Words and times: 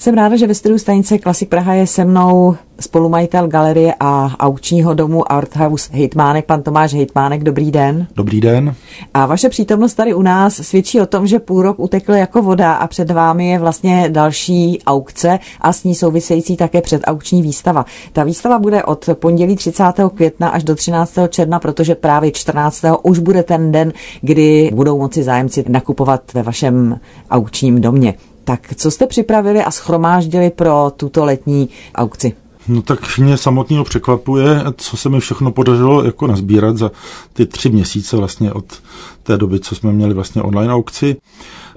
Jsem 0.00 0.14
ráda, 0.14 0.36
že 0.36 0.46
ve 0.46 0.54
studiu 0.54 0.78
stanice 0.78 1.18
Klasik 1.18 1.48
Praha 1.48 1.74
je 1.74 1.86
se 1.86 2.04
mnou 2.04 2.56
spolumajitel 2.80 3.48
galerie 3.48 3.94
a 4.00 4.36
aukčního 4.38 4.94
domu 4.94 5.32
Arthouse 5.32 5.90
Hejtmánek, 5.92 6.44
pan 6.44 6.62
Tomáš 6.62 6.94
Hejtmánek. 6.94 7.42
Dobrý 7.42 7.70
den. 7.70 8.06
Dobrý 8.16 8.40
den. 8.40 8.74
A 9.14 9.26
vaše 9.26 9.48
přítomnost 9.48 9.94
tady 9.94 10.14
u 10.14 10.22
nás 10.22 10.54
svědčí 10.54 11.00
o 11.00 11.06
tom, 11.06 11.26
že 11.26 11.38
půl 11.38 11.62
rok 11.62 11.78
utekl 11.78 12.12
jako 12.12 12.42
voda 12.42 12.74
a 12.74 12.86
před 12.86 13.10
vámi 13.10 13.48
je 13.48 13.58
vlastně 13.58 14.08
další 14.08 14.82
aukce 14.86 15.38
a 15.60 15.72
s 15.72 15.84
ní 15.84 15.94
související 15.94 16.56
také 16.56 16.80
předaukční 16.80 17.42
výstava. 17.42 17.86
Ta 18.12 18.24
výstava 18.24 18.58
bude 18.58 18.84
od 18.84 19.08
pondělí 19.14 19.56
30. 19.56 19.84
května 20.14 20.48
až 20.48 20.64
do 20.64 20.74
13. 20.74 21.14
června, 21.28 21.58
protože 21.58 21.94
právě 21.94 22.30
14. 22.30 22.84
už 23.02 23.18
bude 23.18 23.42
ten 23.42 23.72
den, 23.72 23.92
kdy 24.20 24.70
budou 24.74 24.98
moci 24.98 25.22
zájemci 25.22 25.64
nakupovat 25.68 26.34
ve 26.34 26.42
vašem 26.42 27.00
aukčním 27.30 27.80
domě. 27.80 28.14
Tak 28.48 28.74
co 28.74 28.90
jste 28.90 29.06
připravili 29.06 29.64
a 29.64 29.70
schromáždili 29.70 30.50
pro 30.50 30.92
tuto 30.96 31.24
letní 31.24 31.68
aukci? 31.94 32.32
No 32.68 32.82
tak 32.82 33.18
mě 33.18 33.36
samotného 33.36 33.84
překvapuje, 33.84 34.64
co 34.76 34.96
se 34.96 35.08
mi 35.08 35.20
všechno 35.20 35.52
podařilo 35.52 36.04
jako 36.04 36.26
nazbírat 36.26 36.76
za 36.76 36.90
ty 37.32 37.46
tři 37.46 37.70
měsíce 37.70 38.16
vlastně 38.16 38.52
od 38.52 38.64
té 39.22 39.36
doby, 39.36 39.60
co 39.60 39.74
jsme 39.74 39.92
měli 39.92 40.14
vlastně 40.14 40.42
online 40.42 40.72
aukci. 40.74 41.16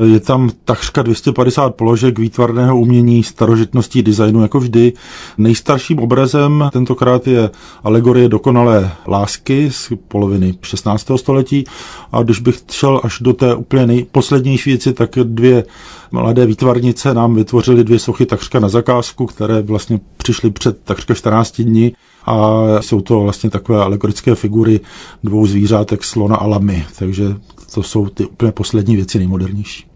Je 0.06 0.20
tam 0.20 0.50
takřka 0.66 1.02
250 1.02 1.76
položek 1.76 2.20
výtvarného 2.20 2.80
umění, 2.80 3.24
starožitností, 3.24 4.04
designu, 4.04 4.42
jako 4.42 4.60
vždy. 4.60 4.94
Nejstarším 5.38 6.00
obrazem 6.00 6.70
tentokrát 6.74 7.28
je 7.28 7.50
alegorie 7.84 8.30
dokonalé 8.30 8.92
lásky 9.08 9.72
z 9.72 9.92
poloviny 10.08 10.54
16. 10.62 11.12
století. 11.16 11.64
A 12.12 12.24
když 12.24 12.40
bych 12.40 12.60
šel 12.72 13.02
až 13.04 13.20
do 13.22 13.34
té 13.34 13.56
úplně 13.56 13.88
nejposlednější 13.88 14.70
věci, 14.70 14.94
tak 14.94 15.10
dvě 15.24 15.64
mladé 16.12 16.46
výtvarnice 16.46 17.14
nám 17.14 17.36
vytvořily 17.36 17.84
dvě 17.84 18.00
sochy 18.00 18.26
takřka 18.26 18.60
na 18.60 18.70
zakázku, 18.70 19.26
které 19.26 19.62
vlastně 19.62 20.00
přišly 20.18 20.52
před 20.52 20.84
takřka 20.84 21.14
14 21.14 21.62
dní 21.62 21.94
a 22.26 22.62
jsou 22.80 23.02
to 23.02 23.20
vlastně 23.20 23.50
takové 23.50 23.84
alegorické 23.84 24.36
figury 24.36 24.80
dvou 25.24 25.46
zvířátek, 25.48 26.04
slona 26.04 26.36
a 26.36 26.48
lamy, 26.48 26.86
takže 27.00 27.36
to 27.74 27.84
jsou 27.84 28.10
ty 28.10 28.26
úplně 28.26 28.52
poslední 28.52 28.96
věci 28.96 29.18
nejmodernější. 29.18 29.91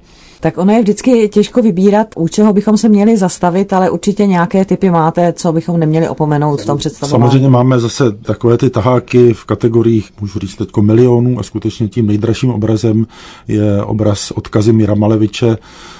Tak 0.45 0.57
ono 0.57 0.73
je 0.73 0.81
vždycky 0.81 1.29
těžko 1.29 1.61
vybírat, 1.61 2.07
u 2.15 2.27
čeho 2.27 2.53
bychom 2.53 2.77
se 2.77 2.89
měli 2.89 3.17
zastavit, 3.17 3.73
ale 3.73 3.89
určitě 3.89 4.27
nějaké 4.27 4.65
typy 4.65 4.89
máte, 4.89 5.33
co 5.33 5.53
bychom 5.53 5.79
neměli 5.79 6.09
opomenout 6.09 6.61
v 6.61 6.65
tom 6.65 6.77
představování. 6.77 7.21
Samozřejmě 7.21 7.49
máme 7.49 7.79
zase 7.79 8.11
takové 8.11 8.57
ty 8.57 8.69
taháky 8.69 9.33
v 9.33 9.45
kategoriích, 9.45 10.09
můžu 10.21 10.39
říct 10.39 10.55
teď 10.55 10.69
milionů 10.81 11.39
a 11.39 11.43
skutečně 11.43 11.87
tím 11.87 12.07
nejdražším 12.07 12.49
obrazem 12.49 13.07
je 13.47 13.83
obraz 13.83 14.31
od 14.31 14.47
Kazimíra 14.47 14.95
Maleviče, 14.95 15.57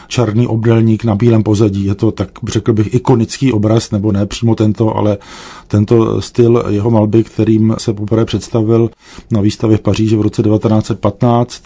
černý 0.08 0.48
obdelník 0.48 1.04
na 1.04 1.16
bílém 1.16 1.44
pozadí. 1.44 1.86
Je 1.86 1.96
to 1.96 2.12
tak, 2.12 2.30
řekl 2.48 2.74
bych, 2.74 2.94
ikonický 2.94 3.54
obraz, 3.54 3.92
nebo 3.92 4.12
ne 4.12 4.26
přímo 4.26 4.56
tento, 4.56 4.98
ale 4.98 5.18
tento 5.68 6.22
styl 6.22 6.64
jeho 6.70 6.92
malby, 6.92 7.24
kterým 7.24 7.76
se 7.78 7.94
poprvé 7.94 8.26
představil 8.26 8.90
na 9.32 9.42
výstavě 9.42 9.78
v 9.78 9.82
Paříži 9.82 10.16
v 10.16 10.22
roce 10.22 10.44
1915 10.44 11.64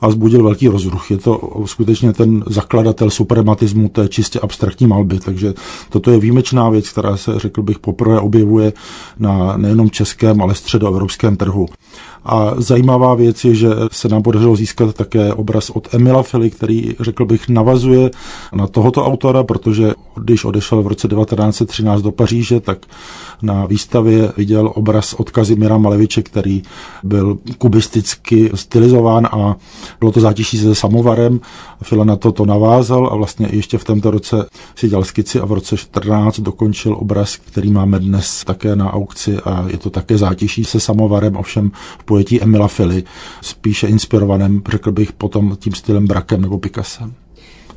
a 0.00 0.10
zbudil 0.10 0.42
velký 0.42 0.68
rozruch. 0.68 1.10
Je 1.10 1.18
to 1.18 1.62
skutečně 1.64 2.12
ten 2.12 2.44
zakladatel 2.46 3.10
suprematismu 3.10 3.88
té 3.88 4.08
čistě 4.08 4.40
abstraktní 4.40 4.86
malby, 4.86 5.18
takže 5.20 5.54
toto 5.88 6.10
je 6.10 6.18
výjimečná 6.18 6.70
věc, 6.70 6.88
která 6.88 7.16
se, 7.16 7.38
řekl 7.38 7.62
bych, 7.62 7.78
poprvé 7.78 8.20
objevuje 8.20 8.72
na 9.18 9.56
nejenom 9.56 9.90
českém, 9.90 10.42
ale 10.42 10.54
středoevropském 10.54 11.36
trhu. 11.36 11.66
A 12.24 12.54
zajímavá 12.56 13.14
věc 13.14 13.44
je, 13.44 13.54
že 13.54 13.68
se 13.92 14.08
nám 14.08 14.22
podařilo 14.22 14.56
získat 14.56 14.94
také 14.94 15.32
obraz 15.32 15.70
od 15.70 15.94
Emila 15.94 16.22
Fili, 16.22 16.50
který, 16.50 16.94
řekl 17.00 17.24
bych, 17.24 17.48
navazuje 17.48 18.10
na 18.52 18.66
tohoto 18.66 19.06
autora, 19.06 19.44
protože 19.44 19.92
když 20.16 20.44
odešel 20.44 20.82
v 20.82 20.86
roce 20.86 21.08
1913 21.08 22.02
do 22.02 22.12
Paříže, 22.12 22.60
tak 22.60 22.86
na 23.42 23.66
výstavě 23.66 24.32
viděl 24.36 24.72
obraz 24.74 25.14
od 25.14 25.30
Kazimira 25.30 25.78
Maleviče, 25.78 26.22
který 26.22 26.62
byl 27.02 27.38
kubisticky 27.58 28.50
stylizován 28.54 29.26
a 29.26 29.56
bylo 30.00 30.12
to 30.12 30.20
zátiší 30.20 30.58
se 30.58 30.74
samovarem. 30.74 31.40
Fila 31.82 32.04
na 32.04 32.16
to 32.16 32.32
to 32.32 32.46
navázal 32.46 33.08
a 33.12 33.16
vlastně 33.16 33.48
ještě 33.52 33.78
v 33.78 33.84
tomto 33.84 34.10
roce 34.10 34.46
si 34.74 34.88
dělal 34.88 35.04
skici 35.04 35.40
a 35.40 35.44
v 35.44 35.52
roce 35.52 35.76
14 35.76 36.40
dokončil 36.40 36.96
obraz, 37.00 37.36
který 37.36 37.72
máme 37.72 37.98
dnes 37.98 38.44
také 38.44 38.76
na 38.76 38.92
aukci 38.92 39.36
a 39.38 39.64
je 39.68 39.78
to 39.78 39.90
také 39.90 40.18
zátiší 40.18 40.64
se 40.64 40.80
samovarem, 40.80 41.36
ovšem 41.36 41.70
v 41.98 42.04
pojetí 42.14 42.42
Emila 42.42 42.68
Fili, 42.68 43.04
spíše 43.42 43.86
inspirovaném, 43.86 44.62
řekl 44.70 44.92
bych, 44.92 45.12
potom 45.12 45.56
tím 45.60 45.72
stylem 45.72 46.06
Brakem 46.06 46.40
nebo 46.40 46.58
Picassem. 46.58 47.14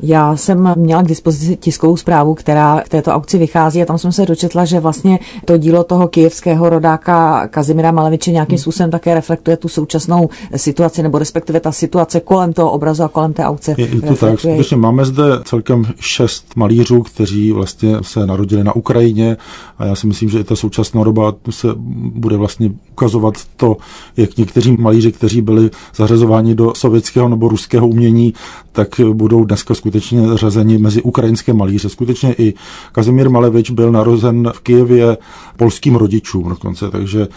Já 0.01 0.35
jsem 0.35 0.73
měla 0.77 1.03
k 1.03 1.07
dispozici 1.07 1.55
tiskovou 1.55 1.97
zprávu, 1.97 2.35
která 2.35 2.81
k 2.81 2.89
této 2.89 3.11
aukci 3.11 3.37
vychází 3.37 3.81
a 3.81 3.85
tam 3.85 3.97
jsem 3.97 4.11
se 4.11 4.25
dočetla, 4.25 4.65
že 4.65 4.79
vlastně 4.79 5.19
to 5.45 5.57
dílo 5.57 5.83
toho 5.83 6.07
kijevského 6.07 6.69
rodáka 6.69 7.47
Kazimira 7.47 7.91
Maleviče 7.91 8.31
nějakým 8.31 8.55
hmm. 8.55 8.61
způsobem 8.61 8.91
také 8.91 9.13
reflektuje 9.13 9.57
tu 9.57 9.67
současnou 9.67 10.29
situaci, 10.55 11.03
nebo 11.03 11.19
respektive 11.19 11.59
ta 11.59 11.71
situace 11.71 12.19
kolem 12.19 12.53
toho 12.53 12.71
obrazu 12.71 13.03
a 13.03 13.07
kolem 13.07 13.33
té 13.33 13.43
aukce. 13.43 13.75
Je, 13.77 13.87
je 13.87 14.01
to 14.01 14.15
tak, 14.15 14.39
skutečně 14.39 14.77
máme 14.77 15.05
zde 15.05 15.23
celkem 15.45 15.85
šest 15.99 16.45
malířů, 16.55 17.01
kteří 17.01 17.51
vlastně 17.51 17.97
se 18.01 18.25
narodili 18.25 18.63
na 18.63 18.75
Ukrajině 18.75 19.37
a 19.77 19.85
já 19.85 19.95
si 19.95 20.07
myslím, 20.07 20.29
že 20.29 20.39
i 20.39 20.43
ta 20.43 20.55
současná 20.55 21.03
doba 21.03 21.33
se 21.49 21.67
bude 22.13 22.37
vlastně 22.37 22.71
ukazovat 22.91 23.33
to, 23.55 23.77
jak 24.17 24.37
někteří 24.37 24.75
malíři, 24.79 25.11
kteří 25.11 25.41
byli 25.41 25.69
zařazováni 25.95 26.55
do 26.55 26.73
sovětského 26.75 27.29
nebo 27.29 27.47
ruského 27.49 27.87
umění, 27.87 28.33
tak 28.71 28.87
budou 29.13 29.45
dneska 29.45 29.73
skutečně 29.73 29.86
řazeni 30.35 30.77
mezi 30.77 31.01
ukrajinské 31.01 31.53
malíře. 31.53 31.89
Skutečně 31.89 32.35
i 32.37 32.53
Kazimír 32.91 33.29
Malevič 33.29 33.71
byl 33.71 33.91
narozen 33.91 34.51
v 34.55 34.59
Kijevě 34.59 35.17
polským 35.57 35.95
rodičům 35.95 36.49
dokonce, 36.49 36.91
takže 36.91 37.27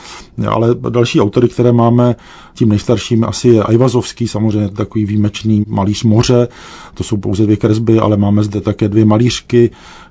ale 0.49 0.75
další 0.75 1.21
autory, 1.21 1.49
které 1.49 1.73
máme, 1.73 2.17
tím 2.55 2.69
nejstarším 2.69 3.25
asi 3.25 3.49
je 3.49 3.63
Ajvazovský, 3.63 4.29
samozřejmě 4.29 4.69
takový 4.69 5.05
výjimečný 5.05 5.65
malíř 5.69 6.05
moře, 6.05 6.49
to 6.95 7.05
jsou 7.05 7.17
pouze 7.17 7.43
dvě 7.43 7.57
kresby, 7.57 7.99
ale 7.99 8.17
máme 8.17 8.43
zde 8.43 8.61
také 8.61 8.89
dvě 8.89 9.05
malířky, 9.05 9.71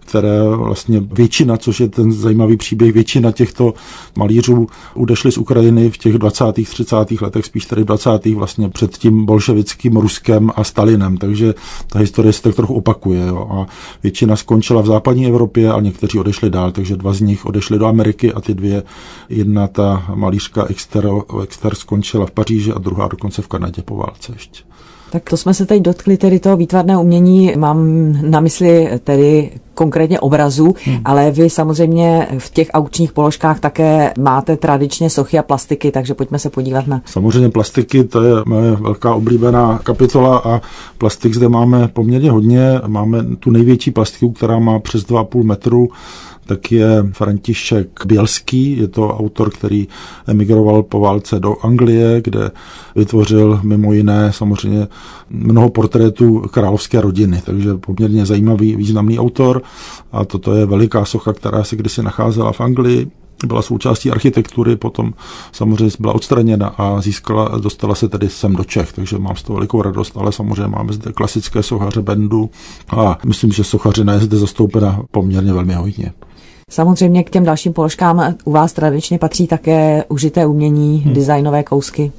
které 0.09 0.41
vlastně 0.55 1.01
většina, 1.11 1.57
což 1.57 1.79
je 1.79 1.89
ten 1.89 2.11
zajímavý 2.11 2.57
příběh, 2.57 2.93
většina 2.93 3.31
těchto 3.31 3.73
malířů 4.17 4.67
odešli 4.93 5.31
z 5.31 5.37
Ukrajiny 5.37 5.89
v 5.89 5.97
těch 5.97 6.17
20. 6.17 6.45
30. 6.53 6.95
letech, 7.21 7.45
spíš 7.45 7.65
tedy 7.65 7.83
20. 7.83 8.25
vlastně 8.25 8.69
před 8.69 8.97
tím 8.97 9.25
bolševickým 9.25 9.97
Ruskem 9.97 10.51
a 10.55 10.63
Stalinem, 10.63 11.17
takže 11.17 11.53
ta 11.87 11.99
historie 11.99 12.28
se 12.33 12.41
tak 12.41 12.55
trochu 12.55 12.73
opakuje 12.73 13.27
jo. 13.27 13.47
a 13.51 13.65
většina 14.03 14.35
skončila 14.35 14.81
v 14.81 14.85
západní 14.85 15.27
Evropě 15.27 15.71
a 15.71 15.79
někteří 15.79 16.19
odešli 16.19 16.49
dál, 16.49 16.71
takže 16.71 16.95
dva 16.95 17.13
z 17.13 17.21
nich 17.21 17.45
odešli 17.45 17.79
do 17.79 17.85
Ameriky 17.85 18.33
a 18.33 18.41
ty 18.41 18.53
dvě, 18.53 18.83
jedna 19.29 19.67
ta 19.67 20.05
malířka 20.15 20.65
Exter, 20.69 21.09
Exter 21.43 21.75
skončila 21.75 22.25
v 22.25 22.31
Paříži 22.31 22.71
a 22.71 22.79
druhá 22.79 23.07
dokonce 23.07 23.41
v 23.41 23.47
Kanadě 23.47 23.81
po 23.81 23.95
válce 23.95 24.31
ještě. 24.33 24.63
Tak 25.11 25.29
to 25.29 25.37
jsme 25.37 25.53
se 25.53 25.65
teď 25.65 25.81
dotkli 25.81 26.17
tedy 26.17 26.39
toho 26.39 26.57
výtvarného 26.57 27.01
umění, 27.01 27.53
mám 27.57 27.87
na 28.31 28.39
mysli 28.39 28.89
tedy 29.03 29.51
konkrétně 29.79 30.19
obrazu, 30.19 30.75
hmm. 30.85 31.01
ale 31.05 31.31
vy 31.31 31.49
samozřejmě 31.49 32.27
v 32.37 32.49
těch 32.49 32.67
aukčních 32.73 33.13
položkách 33.13 33.59
také 33.59 34.13
máte 34.19 34.57
tradičně 34.57 35.09
sochy 35.09 35.39
a 35.39 35.43
plastiky, 35.43 35.91
takže 35.91 36.13
pojďme 36.13 36.39
se 36.39 36.49
podívat 36.49 36.87
na... 36.87 37.01
Samozřejmě 37.05 37.49
plastiky, 37.49 38.03
to 38.03 38.21
je 38.21 38.33
moje 38.45 38.71
velká 38.71 39.13
oblíbená 39.13 39.79
kapitola 39.83 40.41
a 40.45 40.61
plastik 40.97 41.33
zde 41.33 41.49
máme 41.49 41.87
poměrně 41.87 42.31
hodně. 42.31 42.81
Máme 42.87 43.23
tu 43.39 43.51
největší 43.51 43.91
plastiku, 43.91 44.31
která 44.31 44.59
má 44.59 44.79
přes 44.79 45.07
2,5 45.07 45.43
metru 45.43 45.89
tak 46.49 46.71
je 46.71 47.05
František 47.11 48.05
Bělský, 48.05 48.77
je 48.77 48.87
to 48.87 49.17
autor, 49.17 49.49
který 49.49 49.87
emigroval 50.27 50.83
po 50.83 50.99
válce 50.99 51.39
do 51.39 51.55
Anglie, 51.61 52.21
kde 52.21 52.51
vytvořil 52.95 53.59
mimo 53.63 53.93
jiné 53.93 54.33
samozřejmě 54.33 54.87
mnoho 55.29 55.69
portrétů 55.69 56.39
královské 56.39 57.01
rodiny, 57.01 57.41
takže 57.45 57.73
poměrně 57.73 58.25
zajímavý, 58.25 58.75
významný 58.75 59.19
autor 59.19 59.61
a 60.11 60.25
toto 60.25 60.53
je 60.53 60.65
veliká 60.65 61.05
socha, 61.05 61.33
která 61.33 61.63
se 61.63 61.75
kdysi 61.75 62.03
nacházela 62.03 62.51
v 62.51 62.61
Anglii, 62.61 63.11
byla 63.47 63.61
součástí 63.61 64.11
architektury, 64.11 64.75
potom 64.75 65.13
samozřejmě 65.51 65.91
byla 65.99 66.13
odstraněna 66.13 66.67
a 66.67 67.01
získala, 67.01 67.57
dostala 67.57 67.95
se 67.95 68.09
tedy 68.09 68.29
sem 68.29 68.55
do 68.55 68.63
Čech, 68.63 68.93
takže 68.93 69.17
mám 69.17 69.35
z 69.35 69.43
toho 69.43 69.55
velikou 69.55 69.81
radost, 69.81 70.17
ale 70.17 70.31
samozřejmě 70.31 70.67
máme 70.67 70.93
zde 70.93 71.11
klasické 71.11 71.63
sochaře 71.63 72.01
bendu 72.01 72.49
a 72.89 73.17
myslím, 73.25 73.51
že 73.51 73.63
sochařina 73.63 74.13
je 74.13 74.19
zde 74.19 74.37
zastoupena 74.37 75.01
poměrně 75.11 75.53
velmi 75.53 75.73
hodně. 75.73 76.13
Samozřejmě 76.71 77.23
k 77.23 77.29
těm 77.29 77.43
dalším 77.43 77.73
položkám 77.73 78.35
u 78.43 78.51
vás 78.51 78.73
tradičně 78.73 79.19
patří 79.19 79.47
také 79.47 80.03
užité 80.09 80.45
umění, 80.45 80.97
hmm. 80.97 81.13
designové 81.13 81.63
kousky. 81.63 82.11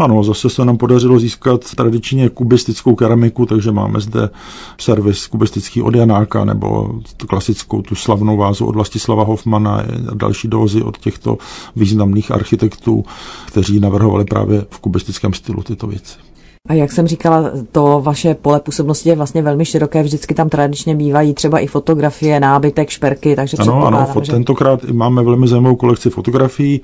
Ano, 0.00 0.24
zase 0.24 0.50
se 0.50 0.64
nám 0.64 0.76
podařilo 0.76 1.18
získat 1.18 1.74
tradičně 1.74 2.28
kubistickou 2.28 2.94
keramiku, 2.94 3.46
takže 3.46 3.72
máme 3.72 4.00
zde 4.00 4.30
servis 4.78 5.26
kubistický 5.26 5.82
od 5.82 5.94
Janáka 5.94 6.44
nebo 6.44 7.00
klasickou 7.26 7.82
tu 7.82 7.94
slavnou 7.94 8.36
vázu 8.36 8.66
od 8.66 8.74
Vlastislava 8.74 9.24
Hoffmana 9.24 9.76
a 9.76 9.84
další 10.14 10.48
dozy 10.48 10.82
od 10.82 10.98
těchto 10.98 11.38
významných 11.76 12.30
architektů, 12.30 13.04
kteří 13.46 13.80
navrhovali 13.80 14.24
právě 14.24 14.66
v 14.70 14.78
kubistickém 14.78 15.34
stylu 15.34 15.62
tyto 15.62 15.86
věci. 15.86 16.29
A 16.68 16.74
jak 16.74 16.92
jsem 16.92 17.06
říkala, 17.06 17.50
to 17.72 18.00
vaše 18.04 18.34
pole 18.34 18.60
působnosti 18.60 19.08
je 19.08 19.16
vlastně 19.16 19.42
velmi 19.42 19.64
široké, 19.64 20.02
vždycky 20.02 20.34
tam 20.34 20.48
tradičně 20.48 20.94
bývají 20.94 21.34
třeba 21.34 21.58
i 21.58 21.66
fotografie, 21.66 22.40
nábytek, 22.40 22.90
šperky, 22.90 23.36
takže 23.36 23.56
Ano, 23.60 23.86
ano, 23.86 24.06
že... 24.22 24.32
tentokrát 24.32 24.84
máme 24.84 25.22
velmi 25.22 25.48
zajímavou 25.48 25.76
kolekci 25.76 26.10
fotografií, 26.10 26.80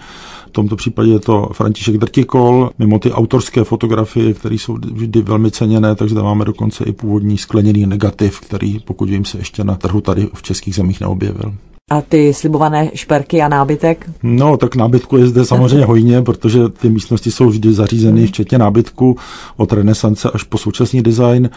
v 0.49 0.50
tomto 0.52 0.76
případě 0.76 1.11
je 1.11 1.19
to 1.19 1.49
František 1.52 1.99
Drtikol, 1.99 2.70
mimo 2.78 2.99
ty 2.99 3.12
autorské 3.12 3.64
fotografie, 3.64 4.34
které 4.34 4.55
jsou 4.55 4.75
vždy 4.93 5.23
velmi 5.23 5.50
ceněné, 5.50 5.94
takže 5.94 6.14
tam 6.14 6.25
máme 6.25 6.44
dokonce 6.44 6.84
i 6.84 6.93
původní 6.93 7.38
skleněný 7.38 7.87
negativ, 7.87 8.40
který, 8.40 8.79
pokud 8.79 9.11
vím, 9.11 9.25
se 9.25 9.38
ještě 9.38 9.64
na 9.64 9.75
trhu 9.75 10.00
tady 10.00 10.29
v 10.34 10.43
českých 10.43 10.75
zemích 10.75 11.00
neobjevil. 11.00 11.55
A 11.91 12.00
ty 12.00 12.35
slibované 12.35 12.91
šperky 12.94 13.43
a 13.43 13.49
nábytek? 13.49 14.11
No, 14.23 14.56
tak 14.56 14.77
nábytku 14.77 15.17
je 15.17 15.27
zde 15.27 15.44
samozřejmě 15.44 15.85
hojně, 15.85 16.23
protože 16.23 16.69
ty 16.69 16.91
místnosti 16.91 17.31
jsou 17.31 17.49
vždy 17.49 17.73
zařízeny, 17.73 18.21
hmm. 18.21 18.29
včetně 18.29 18.59
nábytku, 18.59 19.17
od 19.56 19.73
renesance 19.73 20.31
až 20.31 20.43
po 20.43 20.59
současný 20.59 21.03
design, 21.03 21.50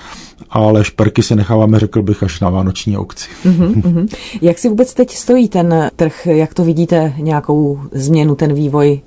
ale 0.50 0.84
šperky 0.84 1.24
si 1.24 1.36
necháváme, 1.36 1.80
řekl 1.80 2.02
bych, 2.02 2.24
až 2.24 2.40
na 2.40 2.50
vánoční 2.50 2.98
aukci. 2.98 3.30
Mm-hmm. 3.46 4.16
Jak 4.42 4.58
si 4.58 4.70
vůbec 4.70 4.94
teď 4.94 5.16
stojí 5.16 5.50
ten 5.50 5.90
trh? 5.96 6.28
Jak 6.28 6.54
to 6.54 6.64
vidíte, 6.64 7.14
nějakou 7.18 7.80
změnu, 7.92 8.36
ten 8.36 8.54
vývoj 8.54 9.02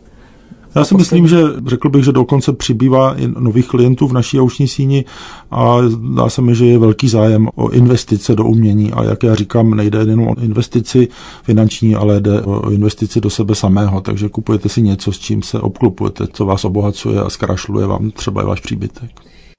já 0.74 0.84
si 0.84 0.94
myslím, 0.94 1.28
že 1.28 1.42
řekl 1.66 1.88
bych, 1.88 2.04
že 2.04 2.12
dokonce 2.12 2.52
přibývá 2.52 3.14
i 3.18 3.28
nových 3.38 3.68
klientů 3.68 4.08
v 4.08 4.12
naší 4.12 4.40
auční 4.40 4.68
síni 4.68 5.04
a 5.50 5.76
dá 6.16 6.30
se 6.30 6.42
mi, 6.42 6.54
že 6.54 6.66
je 6.66 6.78
velký 6.78 7.08
zájem 7.08 7.48
o 7.54 7.70
investice 7.70 8.34
do 8.34 8.44
umění. 8.44 8.92
A 8.92 9.04
jak 9.04 9.22
já 9.22 9.34
říkám, 9.34 9.74
nejde 9.74 9.98
jen 9.98 10.20
o 10.20 10.40
investici 10.40 11.08
finanční, 11.42 11.94
ale 11.94 12.20
jde 12.20 12.42
o 12.42 12.70
investici 12.70 13.20
do 13.20 13.30
sebe 13.30 13.54
samého, 13.54 14.00
takže 14.00 14.28
kupujete 14.28 14.68
si 14.68 14.82
něco, 14.82 15.12
s 15.12 15.18
čím 15.18 15.42
se 15.42 15.60
obklopujete, 15.60 16.26
co 16.32 16.44
vás 16.46 16.64
obohacuje 16.64 17.20
a 17.20 17.30
zkrašluje 17.30 17.86
vám 17.86 18.10
třeba 18.10 18.42
i 18.42 18.46
váš 18.46 18.60
příbytek 18.60 19.10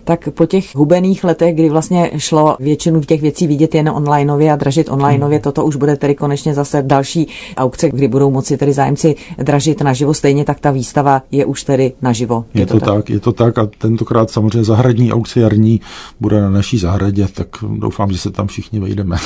tak 0.04 0.30
po 0.30 0.46
těch 0.46 0.76
hubených 0.76 1.24
letech, 1.24 1.56
kdy 1.56 1.70
vlastně 1.70 2.12
šlo 2.18 2.58
většinu 2.60 3.02
těch 3.02 3.22
věcí 3.22 3.48
vidět 3.48 3.76
jen 3.76 3.90
onlineově 3.90 4.52
a 4.52 4.56
dražit 4.56 4.90
onlineově, 4.90 5.38
hmm. 5.38 5.44
toto 5.44 5.66
už 5.66 5.76
bude 5.76 5.96
tedy 5.96 6.16
konečně 6.16 6.54
zase 6.54 6.82
další 6.82 7.28
aukce, 7.58 7.90
kdy 7.90 8.08
budou 8.08 8.32
moci 8.32 8.58
tedy 8.58 8.74
zájemci 8.74 9.16
dražit 9.38 9.82
naživo. 9.82 10.14
Stejně 10.14 10.46
tak 10.46 10.60
ta 10.60 10.72
výstava 10.72 11.22
je 11.32 11.46
už 11.46 11.64
tedy 11.64 11.94
naživo. 12.02 12.46
Je, 12.54 12.62
je 12.62 12.66
to, 12.66 12.74
to 12.74 12.86
tak? 12.86 12.96
tak, 12.96 13.10
je 13.10 13.20
to 13.20 13.32
tak 13.32 13.58
a 13.58 13.70
tentokrát 13.78 14.30
samozřejmě 14.32 14.64
zahradní 14.64 15.14
aukce 15.14 15.40
jarní 15.40 15.82
bude 16.20 16.42
na 16.42 16.50
naší 16.50 16.78
zahradě, 16.78 17.28
tak 17.34 17.48
doufám, 17.78 18.12
že 18.12 18.18
se 18.18 18.32
tam 18.32 18.48
všichni 18.48 18.80
vejdeme. 18.80 19.18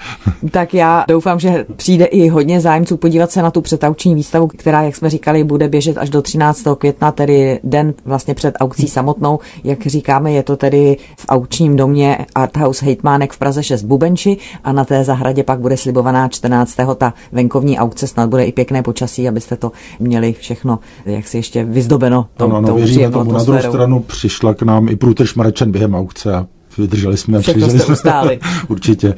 tak 0.50 0.74
já 0.74 1.04
doufám, 1.08 1.40
že 1.40 1.66
přijde 1.76 2.04
i 2.04 2.28
hodně 2.28 2.60
zájemců 2.60 2.96
podívat 2.96 3.30
se 3.30 3.42
na 3.42 3.50
tu 3.50 3.60
předauční 3.60 4.14
výstavu, 4.14 4.46
která, 4.46 4.82
jak 4.82 4.96
jsme 4.96 5.10
říkali, 5.10 5.44
bude 5.44 5.68
běžet 5.68 5.98
až 5.98 6.10
do 6.10 6.22
13. 6.22 6.64
května, 6.78 7.12
tedy 7.12 7.60
den 7.64 7.94
vlastně 8.04 8.34
před 8.34 8.54
aukcí 8.60 8.88
samotnou, 8.88 9.38
jak 9.64 9.86
říkáme 9.86 10.25
máme, 10.26 10.36
je 10.36 10.42
to 10.42 10.56
tedy 10.56 10.96
v 11.16 11.26
aučním 11.28 11.76
domě 11.76 12.18
Arthouse 12.34 12.84
Hejtmánek 12.84 13.32
v 13.32 13.38
Praze 13.38 13.62
6 13.62 13.82
Bubenči 13.82 14.36
a 14.64 14.72
na 14.72 14.84
té 14.84 15.04
zahradě 15.04 15.42
pak 15.42 15.60
bude 15.60 15.76
slibovaná 15.76 16.28
14. 16.28 16.76
ta 16.96 17.14
venkovní 17.32 17.78
aukce, 17.78 18.06
snad 18.06 18.30
bude 18.30 18.44
i 18.44 18.52
pěkné 18.52 18.82
počasí, 18.82 19.28
abyste 19.28 19.56
to 19.56 19.72
měli 20.00 20.32
všechno, 20.32 20.78
jak 21.06 21.26
si 21.26 21.36
ještě 21.36 21.64
vyzdobeno. 21.64 22.26
Tou, 22.36 22.44
ano, 22.44 22.56
ano, 22.56 22.74
věříme 22.74 23.10
tomu. 23.10 23.32
Na 23.32 23.42
druhou 23.42 23.62
stranu 23.62 24.00
přišla 24.00 24.54
k 24.54 24.62
nám 24.62 24.88
i 24.88 24.96
průtrž 24.96 25.34
Marečen 25.34 25.72
během 25.72 25.94
aukce 25.94 26.34
a 26.34 26.46
vydrželi 26.78 27.16
jsme. 27.16 27.40
Všechno 27.40 27.70
jste 27.70 27.92
ustáli. 27.92 28.38
Určitě. 28.68 29.14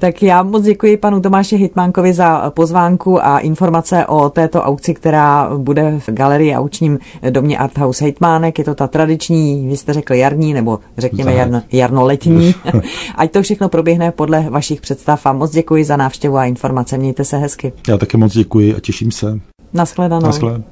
Tak 0.00 0.22
já 0.22 0.42
moc 0.42 0.64
děkuji 0.64 0.96
panu 0.96 1.20
Tomáši 1.20 1.56
Hitmánkovi 1.56 2.12
za 2.12 2.50
pozvánku 2.50 3.24
a 3.26 3.38
informace 3.38 4.06
o 4.06 4.30
této 4.30 4.62
aukci, 4.62 4.94
která 4.94 5.50
bude 5.56 5.98
v 5.98 6.08
galerii 6.08 6.54
aučním 6.54 6.98
domě 7.30 7.58
Arthouse 7.58 8.04
Hitmánek. 8.04 8.58
Je 8.58 8.64
to 8.64 8.74
ta 8.74 8.86
tradiční, 8.86 9.68
vy 9.68 9.76
jste 9.76 9.92
řekli 9.92 10.18
jarní, 10.18 10.54
nebo 10.54 10.78
řekněme 10.98 11.34
jarno, 11.34 11.62
jarnoletní. 11.72 12.54
Ať 13.14 13.30
to 13.30 13.42
všechno 13.42 13.68
proběhne 13.68 14.12
podle 14.12 14.46
vašich 14.50 14.80
představ 14.80 15.26
a 15.26 15.32
moc 15.32 15.50
děkuji 15.50 15.84
za 15.84 15.96
návštěvu 15.96 16.36
a 16.36 16.44
informace. 16.44 16.98
Mějte 16.98 17.24
se 17.24 17.38
hezky. 17.38 17.72
Já 17.88 17.98
také 17.98 18.18
moc 18.18 18.32
děkuji 18.32 18.74
a 18.74 18.80
těším 18.80 19.10
se. 19.10 19.40
Naschledanou. 19.72 20.26
Naschledanou. 20.26 20.64